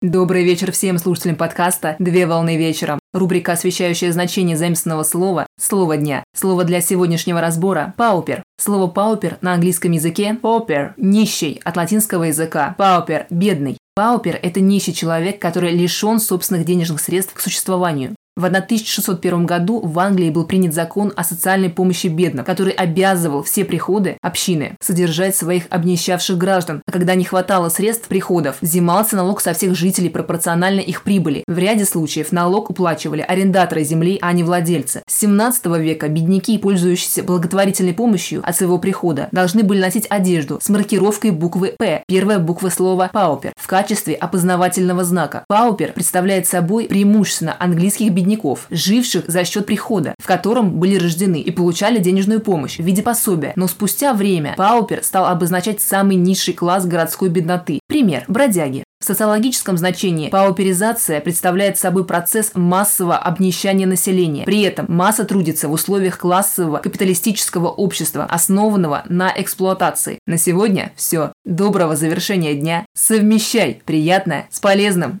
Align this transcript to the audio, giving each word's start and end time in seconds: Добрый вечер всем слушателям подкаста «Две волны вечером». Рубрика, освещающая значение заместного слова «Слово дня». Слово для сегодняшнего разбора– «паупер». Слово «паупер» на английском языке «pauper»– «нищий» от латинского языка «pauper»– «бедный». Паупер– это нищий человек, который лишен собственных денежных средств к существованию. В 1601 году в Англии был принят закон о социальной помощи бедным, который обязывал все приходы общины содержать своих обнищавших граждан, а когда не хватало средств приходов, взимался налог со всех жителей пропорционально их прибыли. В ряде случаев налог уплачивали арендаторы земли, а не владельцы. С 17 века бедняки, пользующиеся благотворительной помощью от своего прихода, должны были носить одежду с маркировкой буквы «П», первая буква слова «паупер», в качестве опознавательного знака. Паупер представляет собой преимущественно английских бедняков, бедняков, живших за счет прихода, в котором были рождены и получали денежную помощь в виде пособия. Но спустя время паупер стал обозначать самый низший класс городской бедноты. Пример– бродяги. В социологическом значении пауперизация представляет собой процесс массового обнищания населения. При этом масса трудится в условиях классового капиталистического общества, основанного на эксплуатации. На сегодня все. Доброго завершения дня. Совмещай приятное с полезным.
Добрый 0.00 0.44
вечер 0.44 0.70
всем 0.70 0.96
слушателям 0.96 1.34
подкаста 1.34 1.96
«Две 1.98 2.28
волны 2.28 2.56
вечером». 2.56 3.00
Рубрика, 3.12 3.50
освещающая 3.50 4.12
значение 4.12 4.56
заместного 4.56 5.02
слова 5.02 5.48
«Слово 5.60 5.96
дня». 5.96 6.22
Слово 6.36 6.62
для 6.62 6.80
сегодняшнего 6.80 7.40
разбора– 7.40 7.94
«паупер». 7.96 8.44
Слово 8.60 8.86
«паупер» 8.86 9.38
на 9.40 9.54
английском 9.54 9.90
языке 9.90 10.38
«pauper»– 10.40 10.92
«нищий» 10.98 11.60
от 11.64 11.76
латинского 11.76 12.22
языка 12.24 12.76
«pauper»– 12.78 13.26
«бедный». 13.30 13.76
Паупер– 13.96 14.38
это 14.42 14.60
нищий 14.60 14.94
человек, 14.94 15.42
который 15.42 15.72
лишен 15.72 16.20
собственных 16.20 16.64
денежных 16.64 17.00
средств 17.00 17.34
к 17.34 17.40
существованию. 17.40 18.14
В 18.38 18.44
1601 18.44 19.46
году 19.46 19.80
в 19.80 19.98
Англии 19.98 20.30
был 20.30 20.44
принят 20.44 20.72
закон 20.72 21.12
о 21.16 21.24
социальной 21.24 21.70
помощи 21.70 22.06
бедным, 22.06 22.44
который 22.44 22.72
обязывал 22.72 23.42
все 23.42 23.64
приходы 23.64 24.16
общины 24.22 24.76
содержать 24.80 25.34
своих 25.34 25.64
обнищавших 25.70 26.38
граждан, 26.38 26.80
а 26.86 26.92
когда 26.92 27.16
не 27.16 27.24
хватало 27.24 27.68
средств 27.68 28.06
приходов, 28.06 28.58
взимался 28.60 29.16
налог 29.16 29.40
со 29.40 29.54
всех 29.54 29.74
жителей 29.74 30.08
пропорционально 30.08 30.78
их 30.78 31.02
прибыли. 31.02 31.42
В 31.48 31.58
ряде 31.58 31.84
случаев 31.84 32.30
налог 32.30 32.70
уплачивали 32.70 33.22
арендаторы 33.22 33.82
земли, 33.82 34.20
а 34.22 34.32
не 34.32 34.44
владельцы. 34.44 35.02
С 35.08 35.18
17 35.18 35.66
века 35.78 36.06
бедняки, 36.06 36.58
пользующиеся 36.58 37.24
благотворительной 37.24 37.92
помощью 37.92 38.48
от 38.48 38.54
своего 38.54 38.78
прихода, 38.78 39.26
должны 39.32 39.64
были 39.64 39.80
носить 39.80 40.06
одежду 40.10 40.60
с 40.62 40.68
маркировкой 40.68 41.32
буквы 41.32 41.74
«П», 41.76 42.04
первая 42.06 42.38
буква 42.38 42.68
слова 42.68 43.10
«паупер», 43.12 43.52
в 43.56 43.66
качестве 43.66 44.14
опознавательного 44.14 45.02
знака. 45.02 45.44
Паупер 45.48 45.92
представляет 45.92 46.46
собой 46.46 46.84
преимущественно 46.84 47.56
английских 47.58 48.12
бедняков, 48.12 48.27
бедняков, 48.28 48.66
живших 48.70 49.24
за 49.26 49.44
счет 49.44 49.66
прихода, 49.66 50.14
в 50.18 50.26
котором 50.26 50.78
были 50.78 50.96
рождены 50.96 51.40
и 51.40 51.50
получали 51.50 51.98
денежную 51.98 52.40
помощь 52.40 52.76
в 52.76 52.82
виде 52.82 53.02
пособия. 53.02 53.52
Но 53.56 53.66
спустя 53.66 54.12
время 54.12 54.54
паупер 54.56 55.02
стал 55.02 55.26
обозначать 55.26 55.80
самый 55.80 56.16
низший 56.16 56.54
класс 56.54 56.86
городской 56.86 57.28
бедноты. 57.30 57.80
Пример– 57.88 58.24
бродяги. 58.28 58.84
В 59.00 59.04
социологическом 59.04 59.78
значении 59.78 60.28
пауперизация 60.28 61.20
представляет 61.20 61.78
собой 61.78 62.04
процесс 62.04 62.50
массового 62.54 63.16
обнищания 63.16 63.86
населения. 63.86 64.44
При 64.44 64.62
этом 64.62 64.86
масса 64.88 65.24
трудится 65.24 65.68
в 65.68 65.72
условиях 65.72 66.18
классового 66.18 66.78
капиталистического 66.78 67.68
общества, 67.68 68.26
основанного 68.28 69.04
на 69.08 69.32
эксплуатации. 69.36 70.18
На 70.26 70.36
сегодня 70.36 70.92
все. 70.96 71.32
Доброго 71.44 71.94
завершения 71.94 72.54
дня. 72.54 72.84
Совмещай 72.96 73.80
приятное 73.86 74.48
с 74.50 74.58
полезным. 74.58 75.20